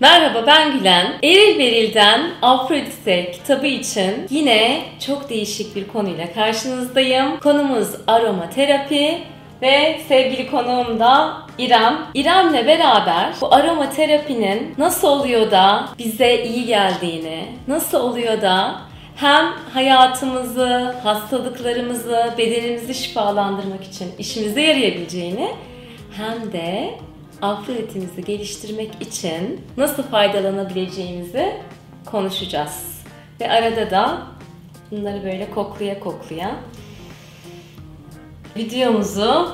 Merhaba 0.00 0.46
ben 0.46 0.78
Gülen. 0.78 1.12
Eril 1.22 1.58
Beril'den 1.58 2.30
Afrodite 2.42 3.30
kitabı 3.30 3.66
için 3.66 4.26
yine 4.30 4.82
çok 5.06 5.28
değişik 5.30 5.76
bir 5.76 5.88
konuyla 5.88 6.32
karşınızdayım. 6.32 7.40
Konumuz 7.40 7.88
aromaterapi 8.06 9.18
ve 9.62 10.00
sevgili 10.08 10.50
konuğum 10.50 11.00
da 11.00 11.36
İrem. 11.58 11.98
İrem'le 12.14 12.66
beraber 12.66 13.32
bu 13.40 13.54
aromaterapinin 13.54 14.74
nasıl 14.78 15.08
oluyor 15.08 15.50
da 15.50 15.88
bize 15.98 16.44
iyi 16.44 16.66
geldiğini, 16.66 17.44
nasıl 17.68 18.00
oluyor 18.00 18.42
da 18.42 18.80
hem 19.16 19.44
hayatımızı, 19.72 20.94
hastalıklarımızı, 21.02 22.34
bedenimizi 22.38 22.94
şifalandırmak 22.94 23.84
için 23.84 24.12
işimize 24.18 24.60
yarayabileceğini 24.60 25.48
hem 26.16 26.52
de 26.52 26.90
Afroditimizi 27.42 28.24
geliştirmek 28.24 28.90
için 29.00 29.64
nasıl 29.76 30.02
faydalanabileceğimizi 30.02 31.56
konuşacağız. 32.06 33.02
Ve 33.40 33.50
arada 33.50 33.90
da 33.90 34.22
bunları 34.90 35.24
böyle 35.24 35.50
koklaya 35.50 36.00
koklaya 36.00 36.56
videomuzu 38.56 39.52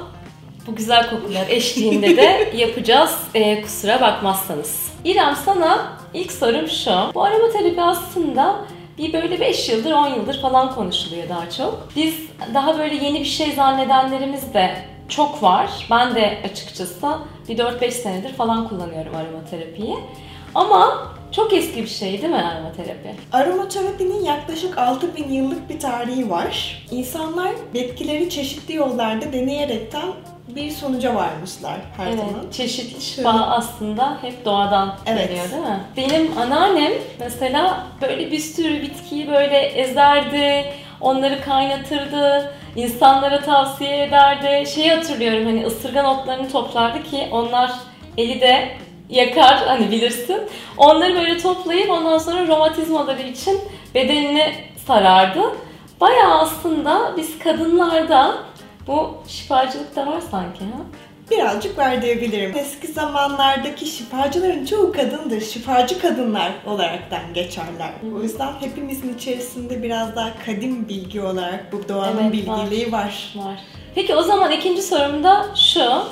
bu 0.67 0.77
güzel 0.77 1.11
kokular 1.11 1.47
eşliğinde 1.49 2.17
de 2.17 2.53
yapacağız. 2.57 3.19
Ee, 3.35 3.63
kusura 3.63 4.01
bakmazsanız. 4.01 4.93
İrem 5.05 5.37
sana 5.45 5.93
ilk 6.15 6.33
sorum 6.33 6.69
şu. 6.69 6.91
Bu 7.15 7.25
aromaterapi 7.25 7.83
aslında 7.83 8.57
bir 8.99 9.13
böyle 9.13 9.41
5 9.41 9.69
yıldır 9.69 9.93
10 9.93 10.09
yıldır 10.09 10.41
falan 10.41 10.75
konuşuluyor 10.75 11.29
daha 11.29 11.51
çok. 11.51 11.89
Biz 11.97 12.15
daha 12.55 12.79
böyle 12.79 12.95
yeni 13.05 13.21
bir 13.21 13.25
şey 13.25 13.53
zannedenlerimiz 13.53 14.55
de 14.55 14.77
çok 15.09 15.43
var. 15.43 15.87
Ben 15.91 16.15
de 16.15 16.39
açıkçası 16.51 17.19
bir 17.49 17.59
4-5 17.59 17.91
senedir 17.91 18.33
falan 18.33 18.69
kullanıyorum 18.69 19.15
aromaterapiyi. 19.17 19.97
Ama 20.55 21.07
çok 21.33 21.53
eski 21.53 21.83
bir 21.83 21.89
şey 21.89 22.23
değil 22.23 22.33
mi 22.33 22.43
aromaterapi? 22.43 23.15
Aromaterapinin 23.33 24.25
yaklaşık 24.25 24.79
6000 24.79 25.29
yıllık 25.29 25.71
bir 25.71 25.81
tarihi 25.81 26.31
var. 26.31 26.83
İnsanlar 26.91 27.53
bitkileri 27.75 28.31
çeşitli 28.31 28.75
yollarda 28.75 29.33
deneyerekten 29.33 30.13
bir 30.49 30.71
sonuca 30.71 31.15
varmışlar 31.15 31.77
her 31.97 32.07
evet, 32.07 32.19
zaman. 32.19 32.51
Çeşitli 32.53 33.03
şifa 33.03 33.31
aslında 33.31 34.19
hep 34.23 34.45
doğadan 34.45 34.95
Evet. 35.07 35.29
geliyor 35.29 35.51
değil 35.51 35.63
mi? 35.63 35.81
Benim 35.97 36.39
anneannem 36.39 36.93
mesela 37.21 37.87
böyle 38.03 38.31
bir 38.31 38.39
sürü 38.39 38.83
bitkiyi 38.83 39.29
böyle 39.29 39.59
ezerdi, 39.59 40.65
onları 41.01 41.41
kaynatırdı, 41.45 42.53
insanlara 42.77 43.41
tavsiye 43.41 44.03
ederdi. 44.05 44.71
Şeyi 44.71 44.91
hatırlıyorum 44.91 45.47
hani 45.47 45.67
ısırgan 45.67 46.05
otlarını 46.05 46.53
toplardı 46.53 47.03
ki 47.03 47.29
onlar 47.31 47.73
eli 48.17 48.41
de 48.41 48.69
yakar 49.09 49.57
hani 49.67 49.91
bilirsin. 49.91 50.43
Onları 50.77 51.15
böyle 51.15 51.39
toplayıp 51.39 51.91
ondan 51.91 52.19
sonra 52.19 52.47
romatizmaları 52.47 53.23
için 53.23 53.61
bedenini 53.95 54.55
sarardı. 54.87 55.41
Bayağı 56.01 56.39
aslında 56.39 57.13
biz 57.17 57.39
kadınlarda 57.39 58.35
bu 58.87 59.15
şifacılık 59.29 59.97
da 59.97 60.07
var 60.07 60.21
sanki 60.31 60.65
ha? 60.65 60.81
Birazcık 61.31 61.79
var 61.79 62.03
diyebilirim. 62.03 62.57
Eski 62.57 62.87
zamanlardaki 62.87 63.87
şifacıların 63.87 64.65
çoğu 64.67 64.93
kadındır. 64.93 65.41
Şifacı 65.41 66.01
kadınlar 66.01 66.53
olaraktan 66.67 67.35
geçerler. 67.35 67.91
O 68.19 68.23
yüzden 68.23 68.53
hepimizin 68.61 69.15
içerisinde 69.15 69.83
biraz 69.83 70.17
daha 70.17 70.31
kadim 70.47 70.89
bilgi 70.89 71.21
olarak 71.21 71.73
bu 71.73 71.89
doğanın 71.89 72.31
Evet, 72.33 72.49
var. 72.49 72.61
bilgiliği 72.65 72.93
var. 72.93 73.33
Var. 73.37 73.59
Peki 73.95 74.15
o 74.15 74.23
zaman 74.23 74.53
ikinci 74.53 74.83
sorum 74.83 75.25
da 75.25 75.47
şu. 75.57 76.03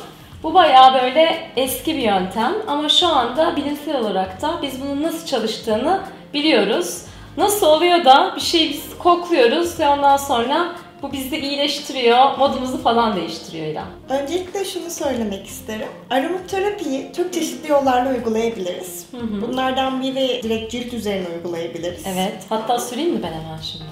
Bu 0.43 0.55
bayağı 0.55 0.95
böyle 1.03 1.51
eski 1.57 1.97
bir 1.97 2.03
yöntem 2.03 2.53
ama 2.67 2.89
şu 2.89 3.07
anda 3.07 3.57
bilimsel 3.57 3.97
olarak 4.01 4.43
da 4.43 4.59
biz 4.63 4.83
bunun 4.83 5.03
nasıl 5.03 5.27
çalıştığını 5.27 6.01
biliyoruz. 6.35 7.03
Nasıl 7.37 7.67
oluyor 7.67 8.05
da 8.05 8.33
bir 8.37 8.41
şeyi 8.41 8.71
biz 8.73 8.99
kokluyoruz 8.99 9.81
ve 9.81 9.89
ondan 9.89 10.17
sonra 10.17 10.67
bu 11.05 11.13
bizi 11.13 11.37
iyileştiriyor, 11.37 12.39
modumuzu 12.39 12.83
falan 12.83 13.17
değiştiriyor 13.17 13.67
İrem. 13.67 13.87
Öncelikle 14.09 14.65
şunu 14.65 14.91
söylemek 14.91 15.47
isterim. 15.47 15.89
Aromaterapiyi 16.11 17.13
çok 17.17 17.33
çeşitli 17.33 17.71
yollarla 17.71 18.11
uygulayabiliriz. 18.11 19.07
Bunlardan 19.13 20.03
biri 20.03 20.41
direkt 20.43 20.73
cilt 20.73 20.93
üzerine 20.93 21.29
uygulayabiliriz. 21.29 22.03
Evet. 22.07 22.45
Hatta 22.49 22.79
süreyim 22.79 23.15
mi 23.15 23.23
ben 23.23 23.33
hemen 23.33 23.59
şimdi? 23.61 23.85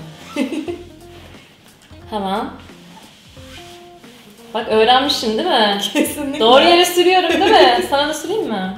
hemen. 2.10 2.50
Bak 4.54 4.68
öğrenmişsin 4.68 5.38
değil 5.38 5.48
mi? 5.48 5.78
Kesinlikle. 5.92 6.40
Doğru 6.40 6.64
yere 6.64 6.84
sürüyorum 6.84 7.30
değil 7.30 7.50
mi? 7.50 7.84
Sana 7.90 8.08
da 8.08 8.14
süreyim 8.14 8.48
mi? 8.48 8.76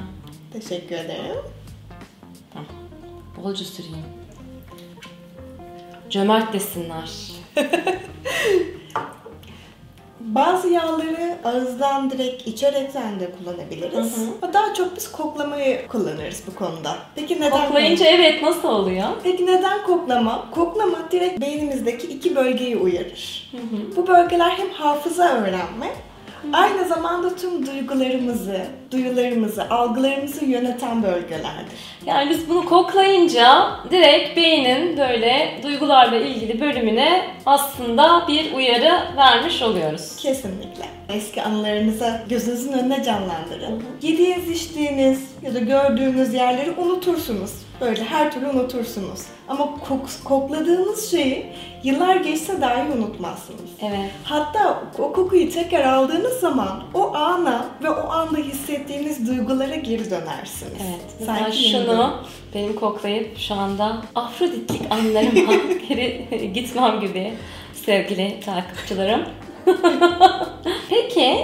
Teşekkür 0.53 0.95
ederim. 0.95 1.35
Bolca 3.43 3.65
süreyim. 3.65 4.05
Cömert 6.09 6.53
desinler. 6.53 7.09
Bazı 10.19 10.67
yağları 10.67 11.37
ağızdan 11.43 12.09
direkt 12.09 12.47
içerekten 12.47 13.19
de 13.19 13.31
kullanabiliriz. 13.31 14.17
Hı 14.17 14.21
hı. 14.21 14.29
Ama 14.41 14.53
daha 14.53 14.73
çok 14.73 14.95
biz 14.95 15.11
koklamayı 15.11 15.87
kullanırız 15.87 16.43
bu 16.47 16.55
konuda. 16.55 16.95
Peki 17.15 17.41
neden 17.41 17.67
Koklayınca 17.67 18.05
evet 18.05 18.43
nasıl 18.43 18.67
oluyor? 18.67 19.07
Peki 19.23 19.45
neden 19.45 19.83
koklama? 19.83 20.51
Koklama 20.51 21.11
direkt 21.11 21.41
beynimizdeki 21.41 22.07
iki 22.07 22.35
bölgeyi 22.35 22.77
uyarır. 22.77 23.51
Bu 23.95 24.07
bölgeler 24.07 24.49
hem 24.49 24.69
hafıza 24.69 25.29
öğrenme, 25.29 25.87
aynı 26.53 26.87
zamanda 26.87 27.35
tüm 27.35 27.67
duygularımızı, 27.67 28.61
duyularımızı, 28.91 29.69
algılarımızı 29.69 30.45
yöneten 30.45 31.03
bölgelerdir. 31.03 31.79
Yani 32.05 32.29
biz 32.29 32.49
bunu 32.49 32.65
koklayınca 32.65 33.67
direkt 33.91 34.37
beynin 34.37 34.97
böyle 34.97 35.59
duygularla 35.63 36.17
ilgili 36.17 36.61
bölümüne 36.61 37.21
aslında 37.45 38.27
bir 38.27 38.53
uyarı 38.53 39.17
vermiş 39.17 39.61
oluyoruz. 39.61 40.15
Kesinlikle. 40.15 40.85
Eski 41.13 41.41
anılarınıza 41.41 42.21
gözünüzün 42.29 42.73
önüne 42.73 43.03
canlandırın. 43.03 43.83
Yediğiniz, 44.01 44.49
içtiğiniz 44.49 45.19
ya 45.41 45.53
da 45.53 45.59
gördüğünüz 45.59 46.33
yerleri 46.33 46.71
unutursunuz. 46.71 47.64
Böyle 47.81 48.03
her 48.03 48.31
türlü 48.31 48.47
unutursunuz. 48.47 49.19
Ama 49.47 49.65
kok- 49.89 50.23
kokladığınız 50.23 51.11
şeyi 51.11 51.45
yıllar 51.83 52.15
geçse 52.15 52.61
dahi 52.61 52.91
unutmazsınız. 52.97 53.69
Evet. 53.81 54.11
Hatta 54.23 54.83
o 54.99 55.13
kokuyu 55.13 55.51
tekrar 55.51 55.83
aldığınız 55.93 56.33
zaman 56.39 56.83
o 56.93 57.15
ana 57.15 57.65
ve 57.83 57.89
o 57.89 58.09
anda 58.09 58.37
hissettiğiniz 58.37 59.27
duygulara 59.27 59.75
geri 59.75 60.11
dönersiniz. 60.11 60.73
Evet. 60.87 61.25
Sanki 61.25 61.63
yeniden. 61.63 61.81
şunu 61.85 62.13
benim 62.55 62.75
koklayıp 62.75 63.37
şu 63.37 63.53
anda 63.53 63.97
Afroditlik 64.15 64.81
anlarıma 64.91 65.53
geri 65.89 66.27
gitmem 66.53 66.99
gibi 66.99 67.33
sevgili 67.85 68.39
takipçilerim. 68.39 69.21
Peki 70.89 71.37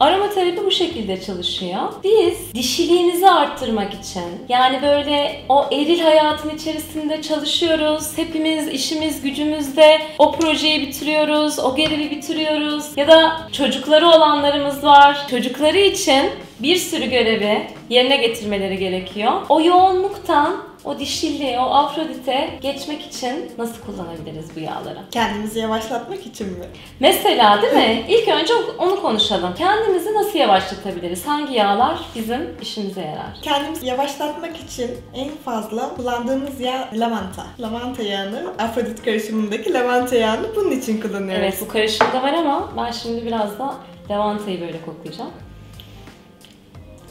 aromaterapi 0.00 0.64
bu 0.66 0.70
şekilde 0.70 1.20
çalışıyor. 1.20 1.80
Biz 2.04 2.54
dişiliğimizi 2.54 3.30
arttırmak 3.30 3.94
için 3.94 4.22
yani 4.48 4.82
böyle 4.82 5.40
o 5.48 5.66
eril 5.72 6.00
hayatın 6.00 6.50
içerisinde 6.50 7.22
çalışıyoruz. 7.22 8.18
Hepimiz 8.18 8.68
işimiz 8.68 9.22
gücümüzde 9.22 9.98
o 10.18 10.32
projeyi 10.32 10.80
bitiriyoruz, 10.80 11.58
o 11.58 11.76
görevi 11.76 12.10
bitiriyoruz. 12.10 12.86
Ya 12.96 13.08
da 13.08 13.48
çocukları 13.52 14.08
olanlarımız 14.08 14.84
var. 14.84 15.26
Çocukları 15.30 15.78
için 15.78 16.30
bir 16.60 16.76
sürü 16.76 17.10
görevi 17.10 17.66
yerine 17.90 18.16
getirmeleri 18.16 18.78
gerekiyor. 18.78 19.32
O 19.48 19.60
yoğunluktan 19.60 20.56
o 20.86 20.98
dişilliğe, 20.98 21.60
o 21.60 21.74
afrodite 21.74 22.58
geçmek 22.62 23.02
için 23.02 23.52
nasıl 23.58 23.82
kullanabiliriz 23.82 24.56
bu 24.56 24.60
yağları? 24.60 24.98
Kendimizi 25.10 25.58
yavaşlatmak 25.58 26.26
için 26.26 26.46
mi? 26.48 26.64
Mesela 27.00 27.62
değil 27.62 27.74
mi? 27.74 28.04
İlk 28.08 28.28
önce 28.28 28.54
onu 28.78 29.02
konuşalım. 29.02 29.54
Kendimizi 29.58 30.14
nasıl 30.14 30.38
yavaşlatabiliriz? 30.38 31.26
Hangi 31.26 31.54
yağlar 31.54 32.00
bizim 32.14 32.56
işimize 32.62 33.00
yarar? 33.00 33.38
Kendimizi 33.42 33.86
yavaşlatmak 33.86 34.56
için 34.56 34.90
en 35.14 35.30
fazla 35.44 35.94
kullandığımız 35.96 36.60
yağ 36.60 36.88
lavanta. 36.92 37.46
Lavanta 37.60 38.02
yağını, 38.02 38.52
Afrodit 38.58 39.04
karışımındaki 39.04 39.72
lavanta 39.72 40.16
yağını 40.16 40.56
bunun 40.56 40.70
için 40.70 41.00
kullanıyoruz. 41.00 41.44
Evet 41.44 41.58
bu 41.60 41.68
karışımda 41.68 42.22
var 42.22 42.32
ama 42.32 42.72
ben 42.76 42.90
şimdi 42.90 43.26
biraz 43.26 43.58
da 43.58 43.74
lavantayı 44.10 44.60
böyle 44.60 44.80
koklayacağım. 44.84 45.30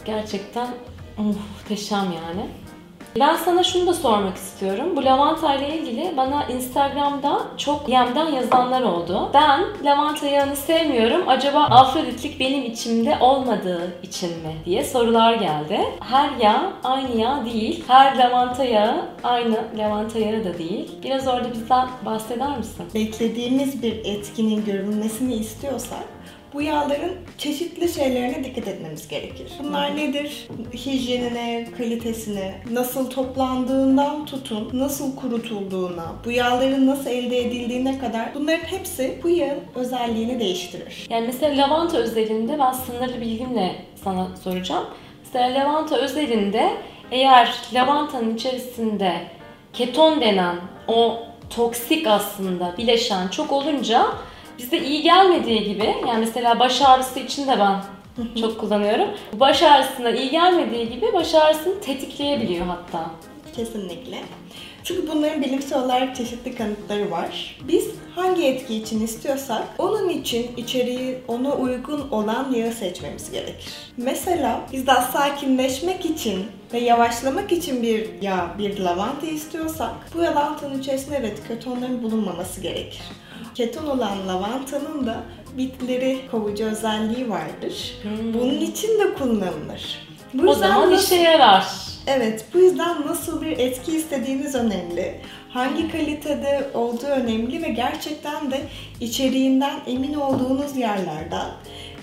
Gerçekten 0.05 0.67
muhteşem 1.17 2.05
yani. 2.05 2.49
Ben 3.19 3.35
sana 3.35 3.63
şunu 3.63 3.87
da 3.87 3.93
sormak 3.93 4.37
istiyorum. 4.37 4.85
Bu 4.95 5.05
lavanta 5.05 5.55
ile 5.55 5.77
ilgili 5.77 6.17
bana 6.17 6.43
Instagram'da 6.43 7.41
çok 7.57 7.87
DM'den 7.87 8.27
yazanlar 8.31 8.81
oldu. 8.81 9.29
Ben 9.33 9.61
lavanta 9.85 10.27
yağını 10.27 10.55
sevmiyorum. 10.55 11.21
Acaba 11.27 11.59
afroditlik 11.63 12.39
benim 12.39 12.63
içimde 12.63 13.17
olmadığı 13.19 13.93
için 14.03 14.29
mi 14.29 14.55
diye 14.65 14.83
sorular 14.83 15.33
geldi. 15.33 15.79
Her 15.99 16.29
yağ 16.41 16.73
aynı 16.83 17.17
yağ 17.21 17.45
değil. 17.45 17.83
Her 17.87 18.17
lavanta 18.17 18.63
yağı 18.63 19.05
aynı 19.23 19.57
lavanta 19.77 20.19
yağı 20.19 20.43
da 20.43 20.57
değil. 20.57 20.91
Biraz 21.03 21.27
orada 21.27 21.51
bizden 21.53 21.87
bahseder 22.05 22.57
misin? 22.57 22.85
Beklediğimiz 22.95 23.83
bir 23.83 24.05
etkinin 24.05 24.65
görünmesini 24.65 25.33
istiyorsak 25.33 26.14
bu 26.55 26.61
yağların 26.61 27.11
çeşitli 27.37 27.89
şeylerine 27.89 28.43
dikkat 28.43 28.67
etmemiz 28.67 29.07
gerekir. 29.07 29.51
Bunlar 29.63 29.97
nedir? 29.97 30.47
Hijyenine, 30.73 31.67
kalitesine, 31.77 32.61
nasıl 32.71 33.09
toplandığından 33.09 34.25
tutun, 34.25 34.69
nasıl 34.73 35.15
kurutulduğuna, 35.15 36.05
bu 36.25 36.31
yağların 36.31 36.87
nasıl 36.87 37.09
elde 37.09 37.37
edildiğine 37.39 37.99
kadar 37.99 38.33
bunların 38.35 38.63
hepsi 38.63 39.19
bu 39.23 39.29
yağın 39.29 39.59
özelliğini 39.75 40.39
değiştirir. 40.39 41.07
Yani 41.09 41.27
mesela 41.27 41.63
lavanta 41.63 41.97
özelinde 41.97 42.59
ben 42.59 42.71
sınırlı 42.71 43.21
bilgimle 43.21 43.75
sana 44.03 44.27
soracağım. 44.43 44.85
Mesela 45.23 45.59
lavanta 45.59 45.97
özelinde 45.97 46.69
eğer 47.11 47.55
lavantanın 47.73 48.35
içerisinde 48.35 49.13
keton 49.73 50.21
denen 50.21 50.55
o 50.87 51.17
toksik 51.49 52.07
aslında 52.07 52.73
bileşen 52.77 53.27
çok 53.27 53.51
olunca 53.51 54.05
bize 54.57 54.77
iyi 54.77 55.01
gelmediği 55.01 55.63
gibi 55.63 55.95
yani 56.07 56.19
mesela 56.19 56.59
baş 56.59 56.81
ağrısı 56.81 57.19
için 57.19 57.47
de 57.47 57.59
ben 57.59 57.81
çok 58.41 58.59
kullanıyorum. 58.59 59.07
Baş 59.33 59.63
ağrısına 59.63 60.09
iyi 60.11 60.29
gelmediği 60.29 60.89
gibi 60.89 61.13
baş 61.13 61.35
ağrısını 61.35 61.81
tetikleyebiliyor 61.81 62.65
hatta. 62.65 63.09
Kesinlikle. 63.55 64.17
Çünkü 64.85 65.07
bunların 65.07 65.41
bilimsel 65.41 65.83
olarak 65.83 66.15
çeşitli 66.15 66.55
kanıtları 66.55 67.11
var. 67.11 67.57
Biz 67.67 67.85
hangi 68.15 68.45
etki 68.47 68.75
için 68.75 69.03
istiyorsak 69.03 69.63
onun 69.77 70.09
için 70.09 70.51
içeriği 70.57 71.17
ona 71.27 71.55
uygun 71.55 72.09
olan 72.09 72.51
yağı 72.51 72.71
seçmemiz 72.71 73.31
gerekir. 73.31 73.73
Mesela 73.97 74.61
biz 74.73 74.87
daha 74.87 75.01
sakinleşmek 75.01 76.05
için 76.05 76.45
ve 76.73 76.79
yavaşlamak 76.79 77.51
için 77.51 77.83
bir 77.83 78.21
yağ, 78.21 78.55
bir 78.57 78.79
lavanta 78.79 79.27
istiyorsak 79.27 79.91
bu 80.13 80.21
lavantanın 80.21 80.79
içerisinde 80.79 81.17
evet 81.17 81.47
ketonların 81.47 82.03
bulunmaması 82.03 82.61
gerekir. 82.61 83.01
Keton 83.55 83.85
olan 83.85 84.27
lavantanın 84.27 85.05
da 85.05 85.15
bitkileri 85.57 86.19
kovucu 86.31 86.65
özelliği 86.65 87.29
vardır. 87.29 87.93
Bunun 88.33 88.61
için 88.61 88.99
de 88.99 89.13
kullanılır. 89.13 89.99
Bu 90.33 90.49
O 90.49 90.53
zaman 90.53 90.91
işe 90.91 91.15
yarar. 91.15 91.84
Evet, 92.07 92.45
bu 92.53 92.57
yüzden 92.57 93.07
nasıl 93.07 93.41
bir 93.41 93.59
etki 93.59 93.97
istediğiniz 93.97 94.55
önemli. 94.55 95.21
Hangi 95.49 95.91
kalitede 95.91 96.67
olduğu 96.73 97.05
önemli 97.05 97.63
ve 97.63 97.69
gerçekten 97.69 98.51
de 98.51 98.61
içeriğinden 98.99 99.75
emin 99.87 100.13
olduğunuz 100.13 100.77
yerlerden 100.77 101.45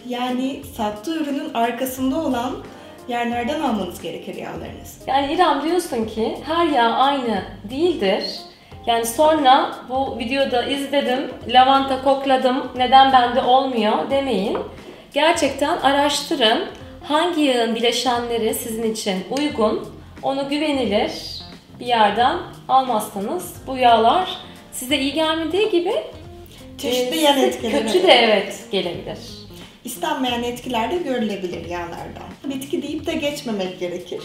yani 0.08 0.62
sattığı 0.76 1.16
ürünün 1.16 1.54
arkasında 1.54 2.16
olan 2.16 2.52
yerlerden 3.08 3.60
almanız 3.60 4.02
gerekir 4.02 4.34
yağlarınız. 4.34 4.99
Yani 5.06 5.32
İrem 5.32 5.62
diyorsun 5.62 6.04
ki 6.04 6.37
her 6.46 6.66
yağ 6.66 6.93
aynı 6.93 7.43
değildir. 7.70 8.25
Yani 8.87 9.06
sonra 9.06 9.75
bu 9.88 10.19
videoda 10.19 10.62
izledim, 10.62 11.31
lavanta 11.49 12.02
kokladım, 12.02 12.66
neden 12.76 13.12
bende 13.12 13.40
olmuyor 13.40 14.10
demeyin. 14.10 14.58
Gerçekten 15.14 15.76
araştırın. 15.76 16.64
Hangi 17.02 17.40
yağın 17.40 17.75
bileşenleri 17.75 18.54
sizin 18.54 18.93
için 18.93 19.16
uygun, 19.31 19.88
onu 20.22 20.49
güvenilir 20.49 21.12
bir 21.81 21.87
yerden 21.87 22.38
almazsanız 22.69 23.54
bu 23.66 23.76
yağlar 23.76 24.37
size 24.72 24.99
iyi 24.99 25.12
gelmediği 25.12 25.70
gibi 25.70 25.93
Çeşitli 26.78 27.16
e, 27.16 27.20
yan 27.20 27.38
etkileri. 27.38 27.82
kötü 27.87 28.02
de 28.02 28.12
evet 28.12 28.64
gelebilir. 28.72 29.19
İstenmeyen 29.84 30.43
etkiler 30.43 30.90
de 30.90 30.96
görülebilir 30.96 31.64
yağlardan. 31.70 32.22
Bitki 32.44 32.82
deyip 32.82 33.06
de 33.06 33.14
geçmemek 33.14 33.81
gerekir. 33.81 34.22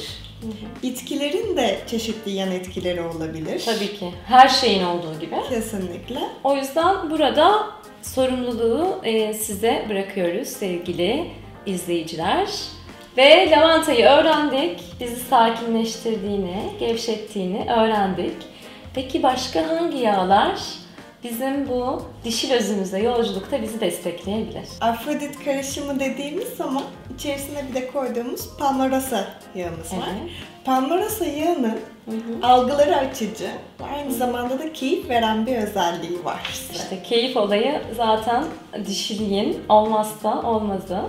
Bitkilerin 0.83 1.57
de 1.57 1.77
çeşitli 1.87 2.31
yan 2.31 2.51
etkileri 2.51 3.01
olabilir. 3.01 3.61
Tabii 3.65 3.95
ki 3.99 4.09
her 4.25 4.47
şeyin 4.47 4.83
olduğu 4.83 5.19
gibi. 5.19 5.35
Kesinlikle. 5.49 6.19
O 6.43 6.55
yüzden 6.55 7.09
burada 7.09 7.67
sorumluluğu 8.01 8.99
e, 9.03 9.33
size 9.33 9.85
bırakıyoruz 9.89 10.47
sevgili 10.47 11.27
izleyiciler. 11.67 12.47
Ve 13.17 13.51
lavantayı 13.51 14.05
öğrendik. 14.05 14.83
Bizi 14.99 15.15
sakinleştirdiğini, 15.15 16.55
gevşettiğini 16.79 17.65
öğrendik. 17.71 18.35
Peki 18.95 19.23
başka 19.23 19.69
hangi 19.69 19.97
yağlar 19.97 20.53
bizim 21.23 21.69
bu 21.69 22.01
dişil 22.23 22.51
özümüze 22.53 22.99
yolculukta 22.99 23.61
bizi 23.61 23.81
destekleyebilir? 23.81 24.63
Afrodit 24.81 25.45
karışımı 25.45 25.99
dediğimiz 25.99 26.47
zaman 26.47 26.83
içerisine 27.15 27.65
bir 27.69 27.75
de 27.75 27.87
koyduğumuz 27.87 28.57
palmarosa 28.57 29.27
yağımız 29.55 29.93
var. 29.93 30.07
Evet. 30.21 30.31
Palmarosa 30.65 31.25
yağının 31.25 31.79
Hı 32.05 32.11
hı. 32.11 32.47
algıları 32.47 32.95
açıcı 32.95 33.49
ve 33.79 33.83
aynı 33.95 34.13
zamanda 34.13 34.59
da 34.59 34.73
keyif 34.73 35.09
veren 35.09 35.45
bir 35.45 35.55
özelliği 35.55 36.25
var 36.25 36.49
size. 36.53 36.83
İşte 36.83 37.03
keyif 37.03 37.37
olayı 37.37 37.81
zaten 37.97 38.43
dişiliğin 38.87 39.59
olmazsa 39.69 40.41
olmazı. 40.41 41.01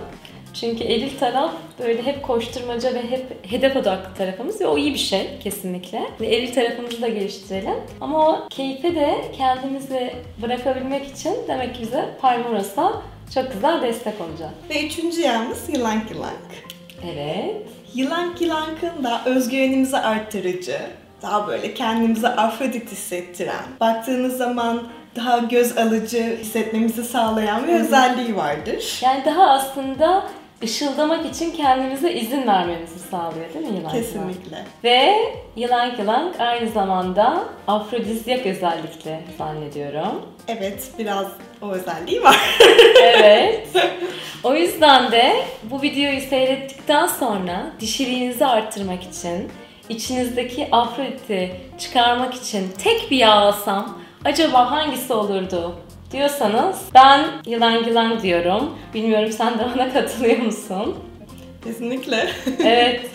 Çünkü 0.53 0.83
eril 0.83 1.17
taraf 1.19 1.51
böyle 1.79 2.05
hep 2.05 2.23
koşturmaca 2.23 2.93
ve 2.93 3.11
hep 3.11 3.51
hedef 3.51 3.75
odaklı 3.75 4.15
tarafımız 4.17 4.61
ve 4.61 4.67
o 4.67 4.77
iyi 4.77 4.93
bir 4.93 4.99
şey 4.99 5.39
kesinlikle. 5.43 6.01
Ve 6.21 6.35
eril 6.35 6.53
tarafımızı 6.53 7.01
da 7.01 7.07
geliştirelim. 7.07 7.75
Ama 8.01 8.29
o 8.29 8.47
keyfe 8.49 8.95
de 8.95 9.21
kendimizi 9.37 10.13
bırakabilmek 10.41 11.07
için 11.07 11.35
demek 11.47 11.75
ki 11.75 11.81
bize 11.81 12.05
Palmarosa 12.21 12.93
çok 13.33 13.53
güzel 13.53 13.81
destek 13.81 14.13
olacak. 14.21 14.49
Ve 14.69 14.85
üçüncü 14.85 15.21
yağımız 15.21 15.69
yılan 15.69 16.01
yılan. 16.13 16.33
Evet. 17.13 17.55
Yılan 17.93 18.35
yılankın 18.39 19.03
da 19.03 19.21
özgüvenimizi 19.25 19.97
arttırıcı, 19.97 20.77
daha 21.21 21.47
böyle 21.47 21.73
kendimizi 21.73 22.27
Afrodit 22.27 22.91
hissettiren, 22.91 23.63
baktığınız 23.79 24.37
zaman 24.37 24.83
daha 25.15 25.37
göz 25.37 25.77
alıcı 25.77 26.37
hissetmemizi 26.41 27.03
sağlayan 27.03 27.67
bir 27.67 27.73
özelliği 27.73 28.35
vardır. 28.35 28.99
Yani 29.01 29.25
daha 29.25 29.49
aslında 29.49 30.29
ışıldamak 30.63 31.25
için 31.25 31.51
kendimize 31.51 32.13
izin 32.13 32.47
vermemizi 32.47 32.99
sağlıyor 32.99 33.53
değil 33.53 33.67
mi 33.67 33.77
yılan? 33.77 33.79
yılan? 33.79 33.91
Kesinlikle. 33.91 34.65
Ve 34.83 35.15
yılan 35.55 35.97
yılan 35.99 36.33
aynı 36.39 36.69
zamanda 36.69 37.43
afrodizyak 37.67 38.45
özellikle 38.45 39.23
zannediyorum. 39.37 40.21
Evet, 40.47 40.91
biraz 40.99 41.27
o 41.61 41.71
özelliği 41.71 42.23
var. 42.23 42.37
Evet. 43.03 43.67
O 44.43 44.55
yüzden 44.55 45.11
de 45.11 45.35
bu 45.63 45.81
videoyu 45.81 46.21
seyrettikten 46.21 47.07
sonra 47.07 47.65
dişiliğinizi 47.79 48.45
arttırmak 48.45 49.03
için, 49.03 49.51
içinizdeki 49.89 50.67
afroditi 50.71 51.51
çıkarmak 51.79 52.33
için 52.35 52.71
tek 52.83 53.11
bir 53.11 53.17
yağ 53.17 53.31
alsam 53.31 53.97
acaba 54.25 54.71
hangisi 54.71 55.13
olurdu 55.13 55.75
diyorsanız 56.11 56.81
ben 56.93 57.25
yılan 57.45 57.71
yılan 57.71 58.21
diyorum. 58.21 58.77
Bilmiyorum 58.93 59.31
sen 59.31 59.59
de 59.59 59.63
bana 59.75 59.93
katılıyor 59.93 60.37
musun? 60.37 60.95
Kesinlikle. 61.63 62.29
Evet. 62.63 63.09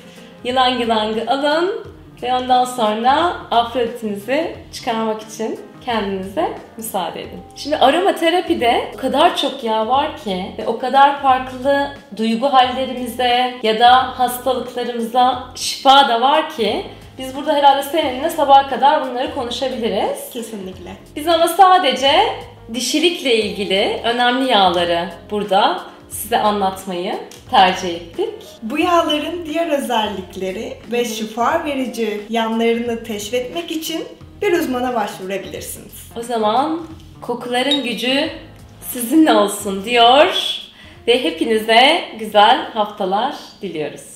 Yılan 0.44 0.68
yılangı 0.68 1.24
alın 1.28 1.86
ve 2.22 2.34
ondan 2.34 2.64
sonra 2.64 3.32
afroditinizi 3.50 4.56
çıkarmak 4.72 5.22
için 5.22 5.60
kendinize 5.84 6.48
müsaade 6.76 7.20
edin. 7.20 7.40
Şimdi 7.56 7.76
aromaterapide 7.76 8.90
o 8.94 8.96
kadar 8.96 9.36
çok 9.36 9.64
yağ 9.64 9.88
var 9.88 10.16
ki 10.16 10.46
ve 10.58 10.66
o 10.66 10.78
kadar 10.78 11.22
farklı 11.22 11.88
duygu 12.16 12.52
hallerimize 12.52 13.54
ya 13.62 13.80
da 13.80 14.18
hastalıklarımıza 14.18 15.44
şifa 15.54 16.08
da 16.08 16.20
var 16.20 16.50
ki 16.50 16.86
biz 17.18 17.36
burada 17.36 17.52
herhalde 17.54 17.82
seninle 17.82 18.30
sabaha 18.30 18.68
kadar 18.68 19.10
bunları 19.10 19.34
konuşabiliriz. 19.34 20.30
Kesinlikle. 20.32 20.90
Biz 21.16 21.28
ama 21.28 21.48
sadece 21.48 22.10
dişilikle 22.74 23.36
ilgili 23.36 24.00
önemli 24.04 24.50
yağları 24.50 25.08
burada 25.30 25.80
size 26.08 26.38
anlatmayı 26.38 27.14
tercih 27.50 27.88
ettik. 27.88 28.34
Bu 28.62 28.78
yağların 28.78 29.46
diğer 29.46 29.82
özellikleri 29.82 30.76
ve 30.92 31.04
şifa 31.04 31.64
verici 31.64 32.20
yanlarını 32.30 33.04
teşvik 33.04 33.70
için 33.70 34.04
bir 34.42 34.52
uzmana 34.52 34.94
başvurabilirsiniz. 34.94 36.10
O 36.16 36.22
zaman 36.22 36.86
kokuların 37.20 37.84
gücü 37.84 38.30
sizinle 38.92 39.32
olsun 39.32 39.84
diyor 39.84 40.58
ve 41.06 41.24
hepinize 41.24 42.04
güzel 42.18 42.70
haftalar 42.70 43.34
diliyoruz. 43.62 44.13